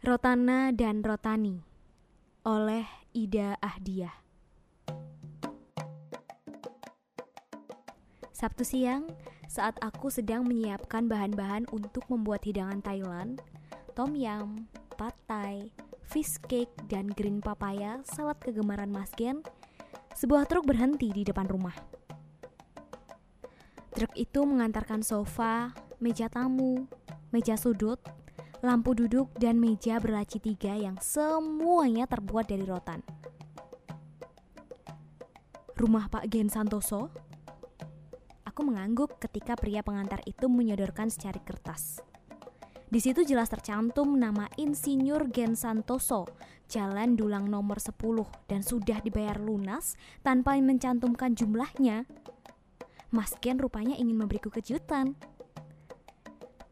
Rotana 0.00 0.72
dan 0.72 1.04
Rotani 1.04 1.60
oleh 2.48 2.88
Ida 3.12 3.60
Ahdiah. 3.60 4.16
Sabtu 8.32 8.64
siang, 8.64 9.12
saat 9.44 9.76
aku 9.84 10.08
sedang 10.08 10.48
menyiapkan 10.48 11.04
bahan-bahan 11.04 11.68
untuk 11.68 12.08
membuat 12.08 12.48
hidangan 12.48 12.80
Thailand, 12.80 13.44
tom 13.92 14.16
yum, 14.16 14.72
pad 14.96 15.12
thai, 15.28 15.68
fish 16.08 16.40
cake, 16.48 16.72
dan 16.88 17.12
green 17.12 17.44
papaya, 17.44 18.00
salad 18.08 18.40
kegemaran 18.40 18.88
Mas 18.88 19.12
Gen, 19.20 19.44
sebuah 20.16 20.48
truk 20.48 20.64
berhenti 20.64 21.12
di 21.12 21.28
depan 21.28 21.44
rumah. 21.44 21.76
Truk 23.92 24.16
itu 24.16 24.48
mengantarkan 24.48 25.04
sofa, 25.04 25.76
meja 26.00 26.32
tamu, 26.32 26.88
meja 27.36 27.60
sudut, 27.60 28.00
lampu 28.60 28.92
duduk, 28.92 29.32
dan 29.40 29.56
meja 29.56 29.96
berlaci 29.96 30.40
tiga 30.40 30.76
yang 30.76 31.00
semuanya 31.00 32.04
terbuat 32.04 32.48
dari 32.48 32.64
rotan. 32.64 33.00
Rumah 35.80 36.12
Pak 36.12 36.28
Gen 36.28 36.52
Santoso? 36.52 37.08
Aku 38.44 38.60
mengangguk 38.68 39.16
ketika 39.16 39.56
pria 39.56 39.80
pengantar 39.80 40.20
itu 40.28 40.44
menyodorkan 40.44 41.08
secari 41.08 41.40
kertas. 41.40 42.04
Di 42.90 42.98
situ 42.98 43.22
jelas 43.22 43.48
tercantum 43.48 44.18
nama 44.18 44.50
Insinyur 44.58 45.30
Gen 45.30 45.54
Santoso, 45.54 46.26
Jalan 46.66 47.14
Dulang 47.14 47.46
nomor 47.46 47.78
10 47.78 47.96
dan 48.50 48.60
sudah 48.66 48.98
dibayar 49.00 49.38
lunas 49.38 49.94
tanpa 50.26 50.58
mencantumkan 50.58 51.32
jumlahnya. 51.38 52.04
Mas 53.14 53.32
Gen 53.38 53.62
rupanya 53.62 53.94
ingin 53.94 54.18
memberiku 54.18 54.50
kejutan. 54.50 55.14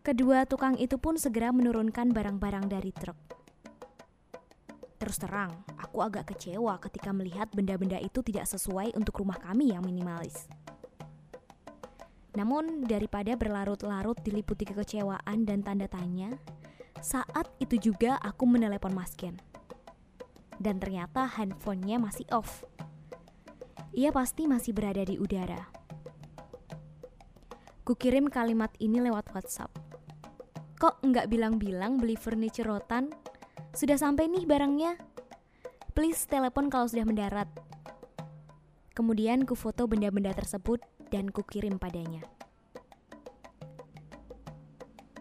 Kedua 0.09 0.49
tukang 0.49 0.73
itu 0.81 0.97
pun 0.97 1.21
segera 1.21 1.53
menurunkan 1.53 2.17
barang-barang 2.17 2.73
dari 2.73 2.97
truk. 2.97 3.21
Terus 4.97 5.21
terang, 5.21 5.53
aku 5.77 6.01
agak 6.01 6.33
kecewa 6.33 6.81
ketika 6.81 7.13
melihat 7.13 7.53
benda-benda 7.53 8.01
itu 8.01 8.25
tidak 8.25 8.49
sesuai 8.49 8.97
untuk 8.97 9.21
rumah 9.21 9.37
kami 9.37 9.77
yang 9.77 9.85
minimalis. 9.85 10.49
Namun 12.33 12.89
daripada 12.89 13.37
berlarut-larut 13.37 14.17
diliputi 14.25 14.65
kekecewaan 14.65 15.45
dan 15.45 15.61
tanda 15.61 15.85
tanya, 15.85 16.41
saat 17.05 17.53
itu 17.61 17.77
juga 17.77 18.17
aku 18.25 18.49
menelepon 18.49 18.97
Mas 18.97 19.13
Ken. 19.13 19.37
Dan 20.57 20.81
ternyata 20.81 21.29
handphonenya 21.29 22.01
masih 22.01 22.25
off. 22.33 22.65
Ia 23.93 24.09
pasti 24.09 24.49
masih 24.49 24.73
berada 24.73 25.05
di 25.05 25.21
udara. 25.21 25.69
Kukirim 27.85 28.33
kalimat 28.33 28.73
ini 28.81 29.05
lewat 29.05 29.37
WhatsApp. 29.37 29.88
Kok 30.79 31.03
nggak 31.03 31.27
bilang-bilang 31.27 31.99
beli 31.99 32.15
furniture 32.15 32.71
rotan? 32.71 33.11
Sudah 33.75 33.99
sampai 33.99 34.31
nih 34.31 34.47
barangnya. 34.47 34.95
Please 35.91 36.23
telepon 36.31 36.71
kalau 36.71 36.87
sudah 36.87 37.03
mendarat. 37.03 37.51
Kemudian 38.95 39.43
ku 39.43 39.59
foto 39.59 39.91
benda-benda 39.91 40.31
tersebut 40.31 40.79
dan 41.11 41.35
kukirim 41.35 41.83
padanya. 41.83 42.23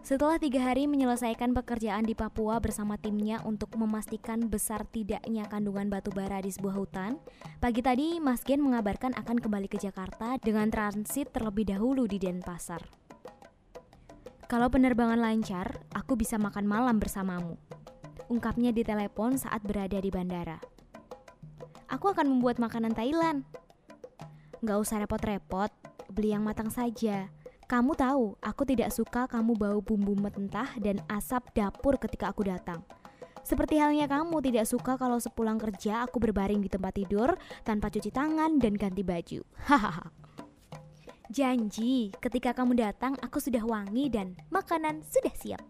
Setelah 0.06 0.38
tiga 0.38 0.62
hari 0.62 0.86
menyelesaikan 0.86 1.52
pekerjaan 1.52 2.06
di 2.06 2.14
Papua 2.14 2.62
bersama 2.62 2.94
timnya 2.96 3.42
untuk 3.44 3.74
memastikan 3.76 4.46
besar 4.46 4.86
tidaknya 4.88 5.44
kandungan 5.50 5.90
batu 5.90 6.14
bara 6.14 6.40
di 6.40 6.48
sebuah 6.48 6.80
hutan, 6.80 7.20
pagi 7.58 7.82
tadi 7.82 8.22
Mas 8.22 8.40
Gen 8.40 8.62
mengabarkan 8.62 9.12
akan 9.18 9.36
kembali 9.42 9.68
ke 9.68 9.76
Jakarta 9.76 10.40
dengan 10.40 10.72
transit 10.72 11.34
terlebih 11.34 11.68
dahulu 11.68 12.08
di 12.08 12.16
Denpasar. 12.16 12.97
Kalau 14.48 14.72
penerbangan 14.72 15.20
lancar, 15.20 15.76
aku 15.92 16.16
bisa 16.16 16.40
makan 16.40 16.64
malam 16.64 16.96
bersamamu. 16.96 17.60
Ungkapnya 18.32 18.72
di 18.72 18.80
telepon 18.80 19.36
saat 19.36 19.60
berada 19.60 20.00
di 20.00 20.08
bandara. 20.08 20.56
Aku 21.92 22.08
akan 22.08 22.32
membuat 22.32 22.56
makanan 22.56 22.96
Thailand. 22.96 23.44
Gak 24.64 24.80
usah 24.80 25.04
repot-repot, 25.04 25.68
beli 26.08 26.32
yang 26.32 26.48
matang 26.48 26.72
saja. 26.72 27.28
Kamu 27.68 27.92
tahu, 27.92 28.40
aku 28.40 28.64
tidak 28.64 28.88
suka 28.88 29.28
kamu 29.28 29.52
bau 29.52 29.84
bumbu 29.84 30.16
mentah 30.16 30.72
dan 30.80 31.04
asap 31.12 31.52
dapur 31.52 32.00
ketika 32.00 32.32
aku 32.32 32.48
datang. 32.48 32.80
Seperti 33.44 33.76
halnya 33.76 34.08
kamu 34.08 34.40
tidak 34.40 34.64
suka 34.64 34.96
kalau 34.96 35.20
sepulang 35.20 35.60
kerja 35.60 36.08
aku 36.08 36.16
berbaring 36.24 36.64
di 36.64 36.72
tempat 36.72 36.96
tidur 36.96 37.36
tanpa 37.68 37.92
cuci 37.92 38.08
tangan 38.08 38.56
dan 38.56 38.80
ganti 38.80 39.04
baju. 39.04 39.44
Hahaha. 39.68 40.17
Janji, 41.28 42.08
ketika 42.24 42.56
kamu 42.56 42.80
datang 42.80 43.12
aku 43.20 43.36
sudah 43.36 43.60
wangi 43.60 44.08
dan 44.08 44.32
makanan 44.48 45.04
sudah 45.04 45.34
siap. 45.36 45.60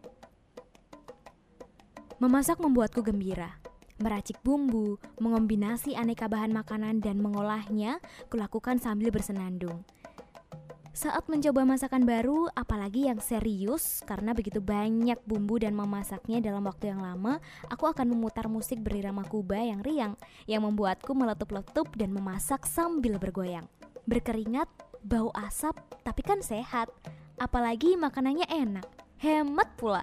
Memasak 2.23 2.63
membuatku 2.63 3.03
gembira. 3.03 3.59
Meracik 3.99 4.39
bumbu, 4.47 5.03
mengombinasi 5.19 5.99
aneka 5.99 6.31
bahan 6.31 6.55
makanan 6.55 7.03
dan 7.03 7.19
mengolahnya, 7.19 7.99
kulakukan 8.31 8.79
sambil 8.79 9.11
bersenandung. 9.11 9.83
Saat 10.95 11.27
mencoba 11.27 11.67
masakan 11.67 12.07
baru, 12.07 12.47
apalagi 12.55 13.11
yang 13.11 13.19
serius, 13.19 14.07
karena 14.07 14.39
begitu 14.39 14.63
banyak 14.63 15.19
bumbu 15.27 15.59
dan 15.59 15.75
memasaknya 15.75 16.39
dalam 16.39 16.67
waktu 16.71 16.95
yang 16.95 17.03
lama, 17.03 17.43
aku 17.67 17.91
akan 17.91 18.15
memutar 18.15 18.47
musik 18.47 18.79
berirama 18.79 19.27
kuba 19.27 19.59
yang 19.59 19.83
riang, 19.83 20.15
yang 20.47 20.63
membuatku 20.63 21.11
meletup-letup 21.19 21.91
dan 21.99 22.15
memasak 22.15 22.63
sambil 22.63 23.19
bergoyang. 23.19 23.67
Berkeringat, 24.07 24.71
bau 25.05 25.31
asap, 25.35 25.77
tapi 26.03 26.23
kan 26.25 26.41
sehat. 26.41 26.91
Apalagi 27.39 27.95
makanannya 27.95 28.47
enak, 28.51 28.87
hemat 29.23 29.69
pula. 29.79 30.03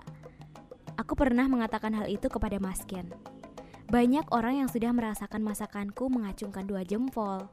Aku 0.95 1.19
pernah 1.19 1.47
mengatakan 1.51 1.91
hal 1.95 2.07
itu 2.07 2.31
kepada 2.31 2.55
Mas 2.59 2.83
Ken. 2.87 3.11
Banyak 3.91 4.31
orang 4.31 4.65
yang 4.65 4.69
sudah 4.71 4.95
merasakan 4.95 5.43
masakanku 5.43 6.07
mengacungkan 6.07 6.65
dua 6.65 6.87
jempol. 6.87 7.51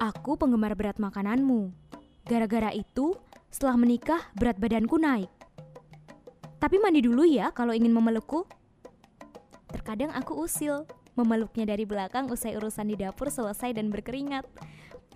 Aku 0.00 0.36
penggemar 0.36 0.76
berat 0.76 0.96
makananmu, 1.00 1.72
Gara-gara 2.30 2.70
itu, 2.70 3.18
setelah 3.50 3.74
menikah 3.74 4.22
berat 4.38 4.54
badanku 4.54 5.02
naik. 5.02 5.26
Tapi 6.62 6.78
mandi 6.78 7.02
dulu 7.02 7.26
ya 7.26 7.50
kalau 7.50 7.74
ingin 7.74 7.90
memelukku. 7.90 8.46
Terkadang 9.66 10.14
aku 10.14 10.38
usil, 10.38 10.86
memeluknya 11.18 11.66
dari 11.74 11.82
belakang 11.82 12.30
usai 12.30 12.54
urusan 12.54 12.86
di 12.86 13.02
dapur 13.02 13.34
selesai 13.34 13.74
dan 13.74 13.90
berkeringat. 13.90 14.46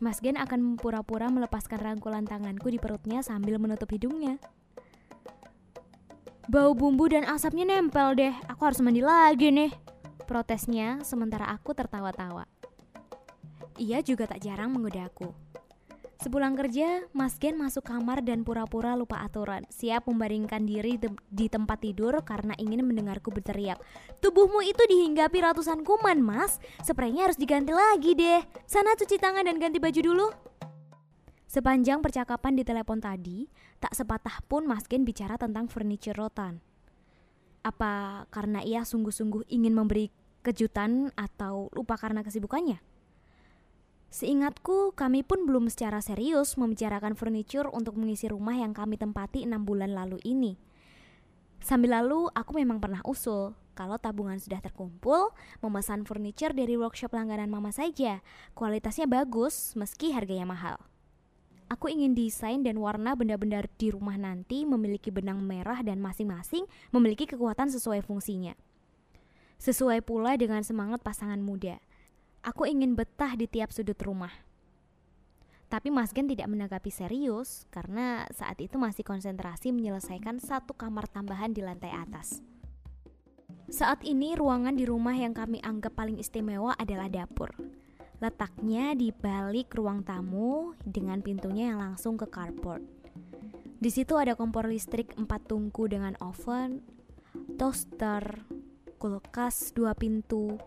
Mas 0.03 0.19
Gen 0.19 0.35
akan 0.35 0.75
pura-pura 0.75 1.31
melepaskan 1.31 1.79
rangkulan 1.79 2.27
tanganku 2.27 2.67
di 2.67 2.83
perutnya 2.83 3.23
sambil 3.23 3.63
menutup 3.63 3.87
hidungnya. 3.95 4.43
Bau 6.51 6.75
bumbu 6.77 7.09
dan 7.09 7.25
asapnya 7.25 7.65
nempel 7.65 8.19
deh, 8.19 8.35
aku 8.51 8.69
harus 8.69 8.83
mandi 8.83 9.01
lagi 9.01 9.49
nih. 9.49 9.73
Protesnya 10.25 11.01
sementara 11.05 11.49
aku 11.49 11.73
tertawa-tawa. 11.73 12.45
Ia 13.81 14.01
juga 14.03 14.29
tak 14.29 14.43
jarang 14.45 14.73
menggodaku. 14.73 15.44
Sepulang 16.15 16.55
kerja, 16.55 17.05
Mas 17.11 17.37
Gen 17.43 17.59
masuk 17.59 17.91
kamar 17.91 18.23
dan 18.23 18.47
pura-pura 18.47 18.95
lupa 18.95 19.21
aturan, 19.21 19.67
siap 19.67 20.07
membaringkan 20.07 20.63
diri 20.63 20.97
di 21.29 21.47
tempat 21.51 21.83
tidur 21.83 22.15
karena 22.23 22.55
ingin 22.57 22.87
mendengarku 22.87 23.35
berteriak. 23.35 23.83
Tubuhmu 24.23 24.63
itu 24.63 24.79
dihinggapi 24.79 25.43
ratusan 25.43 25.83
kuman, 25.83 26.23
Mas. 26.23 26.63
Spraynya 26.87 27.29
harus 27.29 27.37
diganti 27.37 27.75
lagi 27.75 28.15
deh. 28.15 28.41
Sana 28.65 28.95
cuci 28.95 29.19
tangan 29.19 29.45
dan 29.45 29.59
ganti 29.59 29.83
baju 29.83 30.01
dulu. 30.01 30.29
Sepanjang 31.51 32.03
percakapan 32.03 32.59
di 32.59 32.63
telepon 32.67 32.99
tadi, 33.03 33.47
tak 33.83 33.95
sepatah 33.95 34.43
pun 34.47 34.67
Mas 34.67 34.87
Gen 34.87 35.03
bicara 35.03 35.35
tentang 35.35 35.67
furniture 35.67 36.15
rotan. 36.15 36.63
Apa 37.67 38.25
karena 38.31 38.63
ia 38.63 38.87
sungguh-sungguh 38.87 39.51
ingin 39.51 39.75
memberi 39.75 40.11
kejutan 40.47 41.11
atau 41.19 41.71
lupa 41.75 41.99
karena 41.99 42.23
kesibukannya? 42.23 42.94
Seingatku, 44.15 44.95
kami 44.95 45.27
pun 45.27 45.43
belum 45.43 45.67
secara 45.67 45.99
serius 45.99 46.55
membicarakan 46.55 47.19
furniture 47.19 47.67
untuk 47.67 47.99
mengisi 47.99 48.31
rumah 48.31 48.55
yang 48.55 48.71
kami 48.71 48.95
tempati 48.95 49.43
enam 49.43 49.67
bulan 49.67 49.91
lalu 49.91 50.23
ini. 50.23 50.55
Sambil 51.59 51.99
lalu, 51.99 52.31
aku 52.31 52.55
memang 52.55 52.79
pernah 52.79 53.03
usul, 53.03 53.59
kalau 53.75 53.99
tabungan 53.99 54.39
sudah 54.39 54.63
terkumpul, 54.63 55.35
memesan 55.59 56.07
furniture 56.07 56.55
dari 56.55 56.79
workshop 56.79 57.11
langganan 57.11 57.51
mama 57.51 57.75
saja. 57.75 58.23
Kualitasnya 58.55 59.11
bagus, 59.11 59.75
meski 59.75 60.15
harganya 60.15 60.47
mahal. 60.47 60.79
Aku 61.67 61.91
ingin 61.91 62.15
desain 62.15 62.63
dan 62.63 62.79
warna 62.79 63.19
benda-benda 63.19 63.67
di 63.67 63.91
rumah 63.91 64.15
nanti 64.15 64.63
memiliki 64.63 65.11
benang 65.11 65.43
merah 65.43 65.83
dan 65.83 65.99
masing-masing 65.99 66.71
memiliki 66.95 67.27
kekuatan 67.27 67.67
sesuai 67.67 68.07
fungsinya. 68.07 68.55
Sesuai 69.59 70.07
pula 70.07 70.39
dengan 70.39 70.63
semangat 70.63 71.03
pasangan 71.03 71.43
muda– 71.43 71.83
Aku 72.45 72.69
ingin 72.69 72.93
betah 72.93 73.41
di 73.41 73.49
tiap 73.49 73.73
sudut 73.73 73.97
rumah. 74.05 74.29
Tapi 75.73 75.89
Mas 75.89 76.13
Gen 76.13 76.29
tidak 76.29 76.53
menanggapi 76.53 76.93
serius 76.93 77.65
karena 77.73 78.29
saat 78.37 78.61
itu 78.61 78.77
masih 78.77 79.01
konsentrasi 79.01 79.73
menyelesaikan 79.73 80.45
satu 80.45 80.77
kamar 80.77 81.09
tambahan 81.09 81.57
di 81.57 81.65
lantai 81.65 81.97
atas. 81.97 82.45
Saat 83.73 84.05
ini 84.05 84.37
ruangan 84.37 84.77
di 84.77 84.85
rumah 84.85 85.17
yang 85.17 85.33
kami 85.33 85.57
anggap 85.65 85.97
paling 85.97 86.21
istimewa 86.21 86.77
adalah 86.77 87.09
dapur. 87.09 87.49
Letaknya 88.21 88.93
di 88.93 89.09
balik 89.09 89.73
ruang 89.73 90.05
tamu 90.05 90.77
dengan 90.85 91.25
pintunya 91.25 91.73
yang 91.73 91.81
langsung 91.81 92.21
ke 92.21 92.29
carport. 92.29 92.85
Di 93.81 93.89
situ 93.89 94.21
ada 94.21 94.37
kompor 94.37 94.69
listrik 94.69 95.17
empat 95.17 95.49
tungku 95.49 95.89
dengan 95.89 96.13
oven, 96.21 96.85
toaster, 97.57 98.45
kulkas 99.01 99.73
dua 99.73 99.97
pintu, 99.97 100.61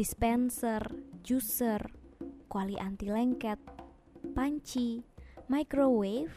dispenser, 0.00 1.09
juicer, 1.22 1.80
kuali 2.48 2.76
anti 2.80 3.06
lengket, 3.08 3.60
panci, 4.32 5.00
microwave, 5.46 6.32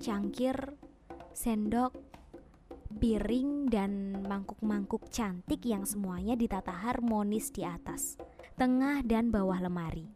cangkir, 0.00 0.56
sendok, 1.34 1.92
piring 2.98 3.66
dan 3.68 4.22
mangkuk-mangkuk 4.24 5.10
cantik 5.10 5.66
yang 5.66 5.82
semuanya 5.82 6.38
ditata 6.38 6.70
harmonis 6.72 7.50
di 7.50 7.66
atas, 7.66 8.16
tengah 8.54 9.02
dan 9.02 9.34
bawah 9.34 9.58
lemari. 9.58 10.06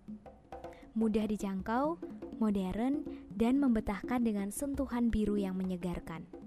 Mudah 0.94 1.26
dijangkau, 1.26 1.98
modern, 2.42 3.06
dan 3.34 3.58
membetahkan 3.62 4.22
dengan 4.22 4.50
sentuhan 4.50 5.10
biru 5.10 5.38
yang 5.38 5.54
menyegarkan. 5.54 6.37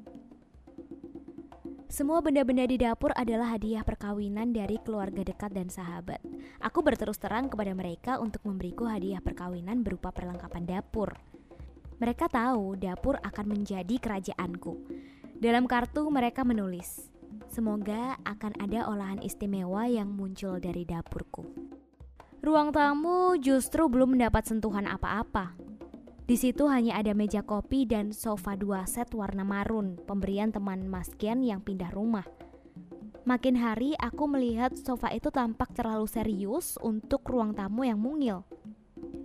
Semua 1.91 2.23
benda-benda 2.23 2.63
di 2.63 2.79
dapur 2.79 3.11
adalah 3.19 3.51
hadiah 3.51 3.83
perkawinan 3.83 4.55
dari 4.55 4.79
keluarga 4.79 5.27
dekat 5.27 5.51
dan 5.51 5.67
sahabat. 5.67 6.23
Aku 6.63 6.79
berterus 6.79 7.19
terang 7.19 7.51
kepada 7.51 7.75
mereka 7.75 8.15
untuk 8.15 8.47
memberiku 8.47 8.87
hadiah 8.87 9.19
perkawinan 9.19 9.83
berupa 9.83 10.07
perlengkapan 10.15 10.63
dapur. 10.63 11.19
Mereka 11.99 12.31
tahu 12.31 12.79
dapur 12.79 13.19
akan 13.19 13.43
menjadi 13.43 13.99
kerajaanku. 13.99 14.79
Dalam 15.35 15.67
kartu 15.67 16.07
mereka 16.07 16.47
menulis, 16.47 17.11
"Semoga 17.51 18.15
akan 18.23 18.55
ada 18.63 18.87
olahan 18.87 19.19
istimewa 19.19 19.83
yang 19.83 20.15
muncul 20.15 20.63
dari 20.63 20.87
dapurku." 20.87 21.43
Ruang 22.39 22.71
tamu 22.71 23.35
justru 23.35 23.91
belum 23.91 24.15
mendapat 24.15 24.47
sentuhan 24.47 24.87
apa-apa. 24.87 25.59
Di 26.31 26.39
situ 26.39 26.71
hanya 26.71 26.95
ada 26.95 27.11
meja 27.11 27.43
kopi 27.43 27.83
dan 27.83 28.15
sofa 28.15 28.55
dua 28.55 28.87
set 28.87 29.11
warna 29.11 29.43
marun, 29.43 29.99
pemberian 30.07 30.47
teman 30.47 30.87
Mas 30.87 31.11
Gen 31.19 31.43
yang 31.43 31.59
pindah 31.59 31.91
rumah. 31.91 32.23
Makin 33.27 33.59
hari 33.59 33.99
aku 33.99 34.31
melihat 34.31 34.71
sofa 34.79 35.11
itu 35.11 35.27
tampak 35.27 35.75
terlalu 35.75 36.07
serius 36.07 36.79
untuk 36.79 37.27
ruang 37.27 37.51
tamu 37.51 37.83
yang 37.83 37.99
mungil. 37.99 38.47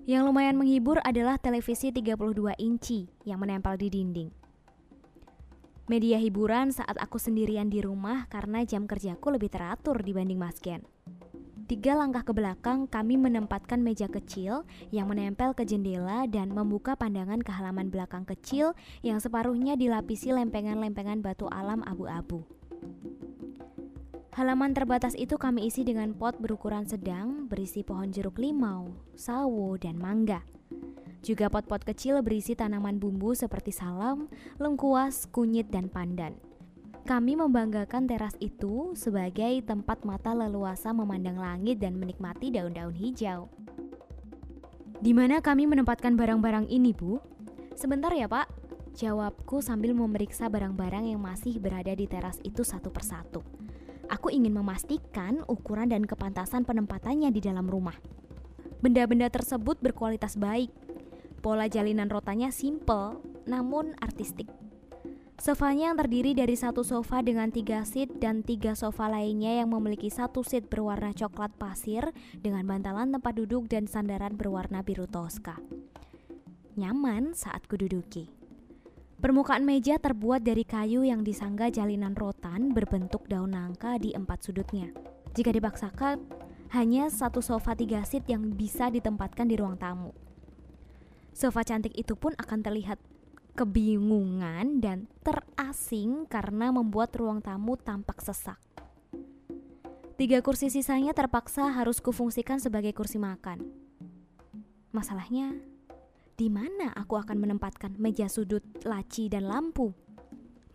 Yang 0.02 0.22
lumayan 0.26 0.58
menghibur 0.58 0.98
adalah 1.06 1.38
televisi 1.38 1.94
32 1.94 2.58
inci 2.58 3.06
yang 3.22 3.38
menempel 3.38 3.78
di 3.78 3.86
dinding. 3.86 4.30
Media 5.86 6.18
hiburan 6.18 6.74
saat 6.74 6.98
aku 6.98 7.22
sendirian 7.22 7.70
di 7.70 7.86
rumah 7.86 8.26
karena 8.26 8.66
jam 8.66 8.90
kerjaku 8.90 9.30
lebih 9.30 9.54
teratur 9.54 10.02
dibanding 10.02 10.42
Mas 10.42 10.58
Gen. 10.58 10.82
Tiga 11.66 11.98
langkah 11.98 12.22
ke 12.22 12.30
belakang, 12.30 12.86
kami 12.86 13.18
menempatkan 13.18 13.82
meja 13.82 14.06
kecil 14.06 14.62
yang 14.94 15.10
menempel 15.10 15.50
ke 15.50 15.66
jendela 15.66 16.22
dan 16.30 16.54
membuka 16.54 16.94
pandangan 16.94 17.42
ke 17.42 17.50
halaman 17.50 17.90
belakang 17.90 18.22
kecil 18.22 18.78
yang 19.02 19.18
separuhnya 19.18 19.74
dilapisi 19.74 20.30
lempengan-lempengan 20.30 21.26
batu 21.26 21.50
alam 21.50 21.82
abu-abu. 21.82 22.46
Halaman 24.38 24.78
terbatas 24.78 25.18
itu 25.18 25.34
kami 25.34 25.66
isi 25.66 25.82
dengan 25.82 26.14
pot 26.14 26.38
berukuran 26.38 26.86
sedang 26.86 27.50
berisi 27.50 27.82
pohon 27.82 28.14
jeruk 28.14 28.38
limau, 28.38 28.94
sawo, 29.18 29.74
dan 29.74 29.98
mangga. 29.98 30.46
Juga 31.26 31.50
pot-pot 31.50 31.82
kecil 31.82 32.22
berisi 32.22 32.54
tanaman 32.54 33.02
bumbu 33.02 33.34
seperti 33.34 33.74
salam, 33.74 34.30
lengkuas, 34.62 35.26
kunyit, 35.34 35.74
dan 35.74 35.90
pandan. 35.90 36.38
Kami 37.06 37.38
membanggakan 37.38 38.10
teras 38.10 38.34
itu 38.42 38.90
sebagai 38.98 39.62
tempat 39.62 40.02
mata 40.02 40.34
leluasa 40.34 40.90
memandang 40.90 41.38
langit 41.38 41.78
dan 41.78 41.94
menikmati 42.02 42.50
daun-daun 42.50 42.98
hijau. 42.98 43.46
Di 44.98 45.14
mana 45.14 45.38
kami 45.38 45.70
menempatkan 45.70 46.18
barang-barang 46.18 46.66
ini, 46.66 46.90
Bu? 46.90 47.22
Sebentar 47.78 48.10
ya, 48.10 48.26
Pak. 48.26 48.50
Jawabku 48.98 49.62
sambil 49.62 49.94
memeriksa 49.94 50.50
barang-barang 50.50 51.06
yang 51.06 51.22
masih 51.22 51.62
berada 51.62 51.94
di 51.94 52.10
teras 52.10 52.42
itu 52.42 52.66
satu 52.66 52.90
persatu. 52.90 53.38
Aku 54.10 54.34
ingin 54.34 54.58
memastikan 54.58 55.46
ukuran 55.46 55.94
dan 55.94 56.10
kepantasan 56.10 56.66
penempatannya 56.66 57.30
di 57.30 57.38
dalam 57.38 57.70
rumah. 57.70 57.94
Benda-benda 58.82 59.30
tersebut 59.30 59.78
berkualitas 59.78 60.34
baik. 60.34 60.74
Pola 61.38 61.70
jalinan 61.70 62.10
rotanya 62.10 62.50
simple, 62.50 63.22
namun 63.46 63.94
artistik. 64.02 64.50
Sofanya 65.36 65.92
yang 65.92 66.00
terdiri 66.00 66.32
dari 66.32 66.56
satu 66.56 66.80
sofa 66.80 67.20
dengan 67.20 67.52
tiga 67.52 67.84
seat 67.84 68.08
dan 68.16 68.40
tiga 68.40 68.72
sofa 68.72 69.04
lainnya 69.04 69.60
yang 69.60 69.68
memiliki 69.68 70.08
satu 70.08 70.40
seat 70.40 70.72
berwarna 70.72 71.12
coklat 71.12 71.52
pasir 71.60 72.08
dengan 72.40 72.64
bantalan 72.64 73.12
tempat 73.12 73.36
duduk 73.36 73.68
dan 73.68 73.84
sandaran 73.84 74.32
berwarna 74.32 74.80
biru 74.80 75.04
toska. 75.04 75.60
Nyaman 76.80 77.36
saat 77.36 77.68
kududuki. 77.68 78.32
Permukaan 79.20 79.68
meja 79.68 80.00
terbuat 80.00 80.40
dari 80.40 80.64
kayu 80.64 81.04
yang 81.04 81.20
disangga 81.20 81.68
jalinan 81.68 82.16
rotan 82.16 82.72
berbentuk 82.72 83.28
daun 83.28 83.52
nangka 83.52 84.00
di 84.00 84.16
empat 84.16 84.40
sudutnya. 84.40 84.88
Jika 85.36 85.52
dipaksakan, 85.52 86.16
hanya 86.72 87.12
satu 87.12 87.44
sofa 87.44 87.76
tiga 87.76 88.00
seat 88.08 88.24
yang 88.24 88.56
bisa 88.56 88.88
ditempatkan 88.88 89.52
di 89.52 89.60
ruang 89.60 89.76
tamu. 89.76 90.16
Sofa 91.36 91.60
cantik 91.60 91.92
itu 91.92 92.16
pun 92.16 92.32
akan 92.40 92.64
terlihat 92.64 92.96
kebingungan 93.56 94.84
dan 94.84 95.08
terasing 95.24 96.28
karena 96.28 96.68
membuat 96.68 97.16
ruang 97.16 97.40
tamu 97.40 97.80
tampak 97.80 98.20
sesak. 98.20 98.60
Tiga 100.20 100.44
kursi 100.44 100.68
sisanya 100.68 101.16
terpaksa 101.16 101.72
harus 101.72 102.04
kufungsikan 102.04 102.60
sebagai 102.60 102.92
kursi 102.92 103.16
makan. 103.16 103.64
Masalahnya, 104.92 105.56
di 106.36 106.52
mana 106.52 106.92
aku 106.92 107.16
akan 107.16 107.36
menempatkan 107.36 107.96
meja 107.96 108.28
sudut, 108.28 108.64
laci, 108.84 109.32
dan 109.32 109.48
lampu? 109.48 109.92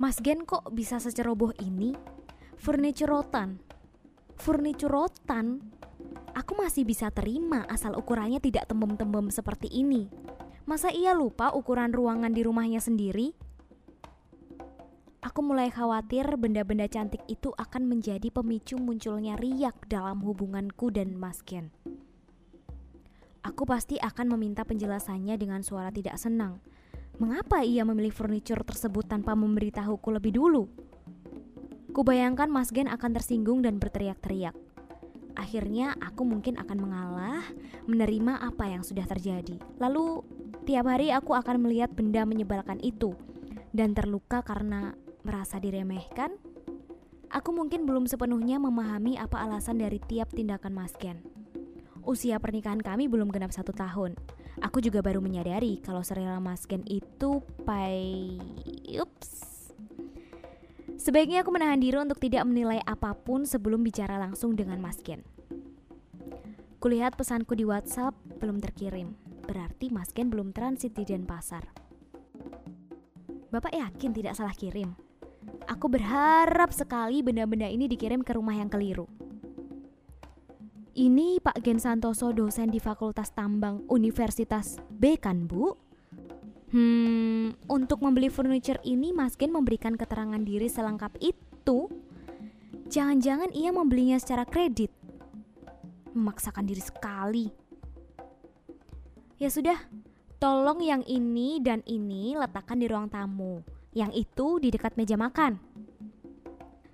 Mas 0.01 0.17
Gen 0.17 0.45
kok 0.45 0.73
bisa 0.73 0.97
seceroboh 0.97 1.53
ini? 1.61 1.93
Furniture 2.57 3.09
rotan. 3.09 3.61
Furniture 4.37 4.89
rotan? 4.89 5.61
Aku 6.33 6.57
masih 6.57 6.85
bisa 6.85 7.13
terima 7.13 7.65
asal 7.69 7.93
ukurannya 7.93 8.41
tidak 8.41 8.65
tembem-tembem 8.65 9.29
seperti 9.29 9.69
ini. 9.69 10.09
Masa 10.69 10.93
ia 10.93 11.17
lupa 11.17 11.49
ukuran 11.51 11.89
ruangan 11.89 12.29
di 12.29 12.45
rumahnya 12.45 12.77
sendiri? 12.77 13.33
Aku 15.21 15.41
mulai 15.41 15.73
khawatir 15.73 16.25
benda-benda 16.37 16.85
cantik 16.85 17.21
itu 17.25 17.53
akan 17.53 17.89
menjadi 17.89 18.29
pemicu 18.29 18.77
munculnya 18.77 19.37
riak 19.37 19.89
dalam 19.89 20.21
hubunganku 20.21 20.93
dan 20.93 21.17
Mas 21.17 21.41
Ken. 21.41 21.73
Aku 23.41 23.65
pasti 23.65 23.97
akan 23.97 24.37
meminta 24.37 24.61
penjelasannya 24.61 25.33
dengan 25.37 25.65
suara 25.65 25.89
tidak 25.89 26.17
senang. 26.21 26.61
Mengapa 27.17 27.65
ia 27.65 27.81
memilih 27.81 28.13
furniture 28.13 28.61
tersebut 28.61 29.09
tanpa 29.09 29.33
memberitahuku 29.33 30.09
lebih 30.13 30.37
dulu? 30.37 30.69
Kubayangkan 31.89 32.49
Mas 32.49 32.69
Gen 32.69 32.89
akan 32.89 33.11
tersinggung 33.17 33.65
dan 33.65 33.81
berteriak-teriak. 33.81 34.70
Akhirnya 35.35 35.95
aku 35.99 36.27
mungkin 36.27 36.59
akan 36.59 36.77
mengalah, 36.77 37.43
menerima 37.87 38.43
apa 38.43 38.67
yang 38.69 38.83
sudah 38.83 39.07
terjadi. 39.07 39.57
Lalu 39.79 40.21
Tiap 40.61 40.85
hari 40.85 41.09
aku 41.09 41.33
akan 41.33 41.65
melihat 41.65 41.89
benda 41.89 42.21
menyebalkan 42.21 42.77
itu 42.85 43.17
dan 43.73 43.97
terluka 43.97 44.45
karena 44.45 44.93
merasa 45.25 45.57
diremehkan. 45.57 46.37
Aku 47.33 47.49
mungkin 47.49 47.89
belum 47.89 48.05
sepenuhnya 48.05 48.61
memahami 48.61 49.17
apa 49.17 49.41
alasan 49.41 49.81
dari 49.81 49.97
tiap 49.97 50.29
tindakan 50.29 50.77
Mas 50.77 50.93
Ken. 50.93 51.17
Usia 52.05 52.37
pernikahan 52.37 52.77
kami 52.77 53.09
belum 53.09 53.33
genap 53.33 53.49
satu 53.49 53.73
tahun. 53.73 54.13
Aku 54.61 54.85
juga 54.85 55.01
baru 55.01 55.17
menyadari 55.17 55.81
kalau 55.81 56.05
serela 56.05 56.37
Mas 56.37 56.69
Ken 56.69 56.85
itu 56.85 57.41
pai... 57.65 58.37
Ups. 59.01 59.50
Sebaiknya 61.01 61.41
aku 61.41 61.49
menahan 61.49 61.81
diri 61.81 61.97
untuk 61.97 62.21
tidak 62.21 62.45
menilai 62.45 62.77
apa 62.85 63.17
pun 63.17 63.41
sebelum 63.41 63.81
bicara 63.81 64.21
langsung 64.21 64.53
dengan 64.53 64.77
Mas 64.77 65.01
Ken. 65.01 65.25
Kulihat 66.77 67.17
pesanku 67.17 67.57
di 67.57 67.65
WhatsApp 67.65 68.13
belum 68.37 68.61
terkirim. 68.61 69.17
Berarti 69.49 69.89
Mas 69.89 70.13
Ken 70.13 70.29
belum 70.29 70.53
transit 70.53 70.93
di 70.93 71.01
Denpasar. 71.01 71.65
Bapak 73.49 73.73
yakin 73.73 74.13
tidak 74.13 74.37
salah 74.37 74.53
kirim? 74.53 74.93
Aku 75.65 75.89
berharap 75.89 76.69
sekali 76.69 77.25
benda-benda 77.25 77.65
ini 77.65 77.89
dikirim 77.89 78.21
ke 78.21 78.37
rumah 78.37 78.53
yang 78.53 78.69
keliru. 78.69 79.09
Ini 80.93 81.41
Pak 81.41 81.65
Gen 81.65 81.81
Santoso 81.81 82.29
dosen 82.29 82.69
di 82.69 82.77
Fakultas 82.77 83.33
Tambang 83.33 83.89
Universitas 83.89 84.77
B 84.93 85.17
kan 85.17 85.49
Bu? 85.49 85.73
Hmm, 86.71 87.51
untuk 87.67 87.99
membeli 87.99 88.31
furniture 88.31 88.79
ini 88.87 89.11
Mas 89.11 89.35
Gen 89.35 89.51
memberikan 89.51 89.99
keterangan 89.99 90.39
diri 90.39 90.71
selengkap 90.71 91.19
itu? 91.19 91.91
Jangan-jangan 92.87 93.51
ia 93.51 93.75
membelinya 93.75 94.15
secara 94.15 94.47
kredit? 94.47 94.87
Memaksakan 96.15 96.63
diri 96.63 96.79
sekali. 96.79 97.51
Ya 99.35 99.51
sudah, 99.51 99.75
tolong 100.39 100.79
yang 100.79 101.03
ini 101.03 101.59
dan 101.59 101.83
ini 101.83 102.39
letakkan 102.39 102.79
di 102.79 102.87
ruang 102.87 103.11
tamu. 103.11 103.59
Yang 103.91 104.23
itu 104.23 104.47
di 104.63 104.71
dekat 104.71 104.95
meja 104.95 105.19
makan. 105.19 105.59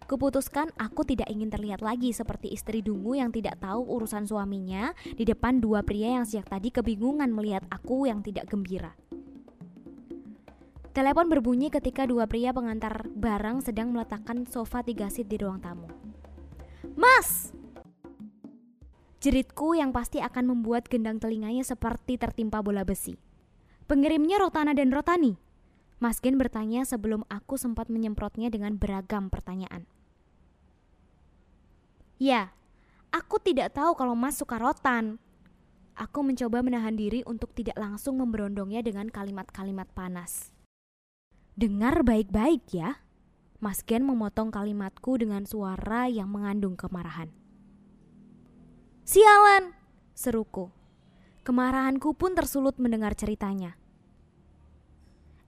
Kuputuskan 0.09 0.73
aku 0.79 1.05
tidak 1.05 1.29
ingin 1.29 1.53
terlihat 1.53 1.85
lagi 1.85 2.15
seperti 2.17 2.49
istri 2.49 2.81
dungu 2.81 3.13
yang 3.13 3.29
tidak 3.29 3.61
tahu 3.61 3.85
urusan 3.85 4.25
suaminya 4.25 4.95
di 5.03 5.21
depan 5.21 5.61
dua 5.61 5.85
pria 5.85 6.17
yang 6.17 6.25
sejak 6.25 6.49
tadi 6.49 6.73
kebingungan 6.73 7.29
melihat 7.29 7.61
aku 7.69 8.09
yang 8.09 8.25
tidak 8.25 8.49
gembira. 8.49 8.95
Telepon 10.97 11.29
berbunyi 11.29 11.69
ketika 11.69 12.09
dua 12.09 12.25
pria 12.25 12.49
pengantar 12.49 13.05
barang 13.05 13.61
sedang 13.61 13.93
meletakkan 13.93 14.49
sofa 14.49 14.81
tiga 14.81 15.13
seat 15.13 15.29
di 15.29 15.37
ruang 15.37 15.61
tamu. 15.61 15.85
Mas! 16.97 17.53
Jeritku 19.21 19.77
yang 19.77 19.93
pasti 19.93 20.25
akan 20.25 20.57
membuat 20.57 20.89
gendang 20.89 21.21
telinganya 21.21 21.61
seperti 21.61 22.17
tertimpa 22.17 22.65
bola 22.65 22.81
besi. 22.81 23.13
Pengirimnya 23.85 24.41
Rotana 24.41 24.73
dan 24.73 24.89
Rotani. 24.89 25.37
Mas 26.01 26.17
Gen 26.17 26.41
bertanya 26.41 26.81
sebelum 26.81 27.29
aku 27.29 27.61
sempat 27.61 27.93
menyemprotnya 27.93 28.49
dengan 28.49 28.73
beragam 28.81 29.29
pertanyaan. 29.29 29.85
Ya, 32.17 32.57
aku 33.13 33.37
tidak 33.37 33.77
tahu 33.77 33.93
kalau 33.93 34.17
Mas 34.17 34.41
suka 34.41 34.57
rotan. 34.57 35.21
Aku 35.93 36.25
mencoba 36.25 36.65
menahan 36.65 36.97
diri 36.97 37.21
untuk 37.29 37.53
tidak 37.53 37.77
langsung 37.77 38.17
memberondongnya 38.17 38.81
dengan 38.81 39.13
kalimat-kalimat 39.13 39.85
panas. 39.93 40.56
Dengar 41.57 42.05
baik-baik 42.05 42.69
ya. 42.69 43.01
Mas 43.57 43.81
Gen 43.81 44.05
memotong 44.05 44.53
kalimatku 44.53 45.17
dengan 45.17 45.41
suara 45.49 46.05
yang 46.05 46.29
mengandung 46.29 46.77
kemarahan. 46.77 47.33
Sialan, 49.01 49.73
seruku. 50.13 50.69
Kemarahanku 51.41 52.13
pun 52.13 52.37
tersulut 52.37 52.77
mendengar 52.77 53.17
ceritanya. 53.17 53.73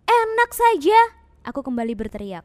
Enak 0.09 0.49
saja, 0.49 0.97
aku 1.45 1.61
kembali 1.61 1.93
berteriak. 1.93 2.41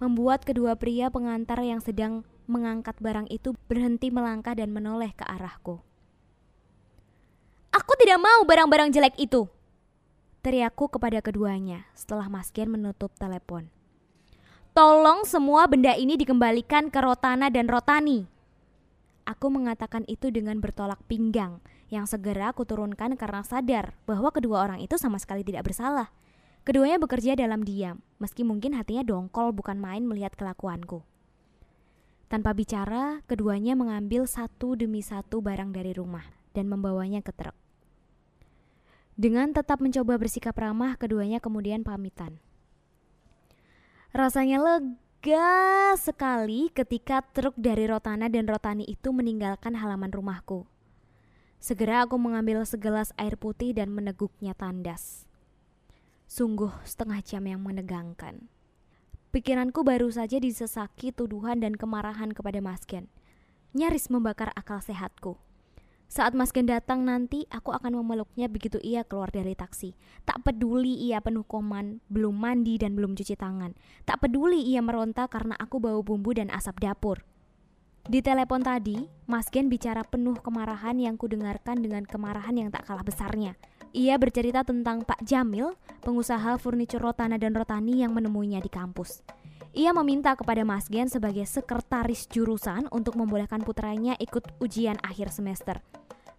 Membuat 0.00 0.48
kedua 0.48 0.72
pria 0.80 1.12
pengantar 1.12 1.60
yang 1.60 1.84
sedang 1.84 2.24
mengangkat 2.48 2.96
barang 3.04 3.28
itu 3.28 3.52
berhenti 3.68 4.08
melangkah 4.08 4.56
dan 4.56 4.72
menoleh 4.72 5.12
ke 5.12 5.28
arahku. 5.28 5.84
Aku 7.68 7.92
tidak 8.00 8.16
mau 8.16 8.48
barang-barang 8.48 8.96
jelek 8.96 9.20
itu. 9.20 9.44
Teriakku 10.38 10.86
kepada 10.86 11.18
keduanya 11.18 11.90
setelah 11.98 12.30
Mas 12.30 12.54
Gen 12.54 12.70
menutup 12.70 13.10
telepon. 13.18 13.66
Tolong 14.70 15.26
semua 15.26 15.66
benda 15.66 15.98
ini 15.98 16.14
dikembalikan 16.14 16.94
ke 16.94 17.02
Rotana 17.02 17.50
dan 17.50 17.66
Rotani. 17.66 18.30
Aku 19.26 19.50
mengatakan 19.50 20.06
itu 20.06 20.30
dengan 20.30 20.62
bertolak 20.62 21.02
pinggang 21.10 21.58
yang 21.90 22.06
segera 22.06 22.54
aku 22.54 22.62
turunkan 22.62 23.18
karena 23.18 23.42
sadar 23.42 23.98
bahwa 24.06 24.30
kedua 24.30 24.62
orang 24.64 24.78
itu 24.78 24.94
sama 24.94 25.18
sekali 25.18 25.42
tidak 25.42 25.66
bersalah. 25.66 26.14
Keduanya 26.62 27.02
bekerja 27.02 27.34
dalam 27.34 27.66
diam, 27.66 27.98
meski 28.22 28.46
mungkin 28.46 28.78
hatinya 28.78 29.02
dongkol 29.02 29.50
bukan 29.50 29.82
main 29.82 30.06
melihat 30.06 30.38
kelakuanku. 30.38 31.02
Tanpa 32.30 32.54
bicara, 32.54 33.24
keduanya 33.26 33.74
mengambil 33.74 34.30
satu 34.30 34.78
demi 34.78 35.02
satu 35.02 35.42
barang 35.42 35.74
dari 35.74 35.90
rumah 35.96 36.22
dan 36.54 36.70
membawanya 36.70 37.24
ke 37.24 37.34
truk. 37.34 37.56
Dengan 39.18 39.50
tetap 39.50 39.82
mencoba 39.82 40.14
bersikap 40.14 40.54
ramah, 40.54 40.94
keduanya 40.94 41.42
kemudian 41.42 41.82
pamitan. 41.82 42.38
Rasanya 44.14 44.62
lega 44.62 45.50
sekali 45.98 46.70
ketika 46.70 47.26
truk 47.34 47.58
dari 47.58 47.90
Rotana 47.90 48.30
dan 48.30 48.46
Rotani 48.46 48.86
itu 48.86 49.10
meninggalkan 49.10 49.74
halaman 49.74 50.14
rumahku. 50.14 50.70
Segera 51.58 52.06
aku 52.06 52.14
mengambil 52.14 52.62
segelas 52.62 53.10
air 53.18 53.34
putih 53.34 53.74
dan 53.74 53.90
meneguknya 53.90 54.54
tandas. 54.54 55.26
Sungguh 56.30 56.70
setengah 56.86 57.18
jam 57.18 57.42
yang 57.42 57.58
menegangkan. 57.58 58.46
Pikiranku 59.34 59.82
baru 59.82 60.14
saja 60.14 60.38
disesaki 60.38 61.10
tuduhan 61.10 61.58
dan 61.58 61.74
kemarahan 61.74 62.30
kepada 62.30 62.62
Mas 62.62 62.86
Gen. 62.86 63.10
Nyaris 63.74 64.06
membakar 64.14 64.54
akal 64.54 64.78
sehatku. 64.78 65.42
Saat 66.08 66.32
Mas 66.32 66.56
Gen 66.56 66.64
datang 66.64 67.04
nanti, 67.04 67.44
aku 67.52 67.68
akan 67.68 68.00
memeluknya 68.00 68.48
begitu 68.48 68.80
ia 68.80 69.04
keluar 69.04 69.28
dari 69.28 69.52
taksi. 69.52 69.92
Tak 70.24 70.40
peduli 70.40 70.96
ia 70.96 71.20
penuh 71.20 71.44
koman, 71.44 72.00
belum 72.08 72.32
mandi 72.32 72.80
dan 72.80 72.96
belum 72.96 73.12
cuci 73.12 73.36
tangan. 73.36 73.76
Tak 74.08 74.24
peduli 74.24 74.56
ia 74.64 74.80
meronta 74.80 75.28
karena 75.28 75.52
aku 75.60 75.76
bau 75.76 76.00
bumbu 76.00 76.32
dan 76.32 76.48
asap 76.48 76.80
dapur. 76.80 77.28
Di 78.08 78.24
telepon 78.24 78.64
tadi, 78.64 79.04
Mas 79.28 79.52
Gen 79.52 79.68
bicara 79.68 80.00
penuh 80.00 80.40
kemarahan 80.40 80.96
yang 80.96 81.20
kudengarkan 81.20 81.84
dengan 81.84 82.08
kemarahan 82.08 82.56
yang 82.56 82.72
tak 82.72 82.88
kalah 82.88 83.04
besarnya. 83.04 83.52
Ia 83.92 84.16
bercerita 84.16 84.64
tentang 84.64 85.04
Pak 85.04 85.20
Jamil, 85.28 85.76
pengusaha 86.00 86.56
furnitur 86.56 87.04
Rotana 87.04 87.36
dan 87.36 87.52
Rotani 87.52 88.00
yang 88.00 88.16
menemuinya 88.16 88.64
di 88.64 88.72
kampus. 88.72 89.20
Ia 89.76 89.92
meminta 89.92 90.32
kepada 90.32 90.64
Mas 90.64 90.88
Gen 90.88 91.12
sebagai 91.12 91.44
sekretaris 91.44 92.24
jurusan 92.28 92.88
untuk 92.88 93.20
membolehkan 93.20 93.60
putranya 93.60 94.16
ikut 94.16 94.56
ujian 94.64 94.96
akhir 95.04 95.28
semester. 95.28 95.84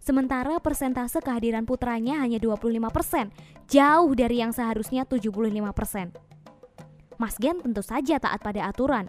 Sementara 0.00 0.56
persentase 0.58 1.20
kehadiran 1.20 1.68
putranya 1.68 2.18
hanya 2.24 2.40
25%, 2.40 3.30
jauh 3.68 4.12
dari 4.16 4.40
yang 4.40 4.50
seharusnya 4.50 5.04
75%. 5.04 6.16
Mas 7.20 7.36
Gen 7.36 7.60
tentu 7.60 7.84
saja 7.84 8.16
taat 8.16 8.40
pada 8.40 8.64
aturan. 8.66 9.06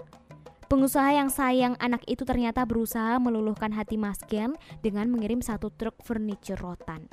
Pengusaha 0.68 1.16
yang 1.16 1.32
sayang 1.32 1.76
anak 1.80 2.04
itu 2.08 2.24
ternyata 2.28 2.64
berusaha 2.68 3.20
meluluhkan 3.20 3.72
hati 3.76 3.96
Mas 3.96 4.20
Gen 4.28 4.56
dengan 4.84 5.08
mengirim 5.12 5.40
satu 5.40 5.72
truk 5.72 5.96
furniture 6.04 6.60
rotan. 6.60 7.08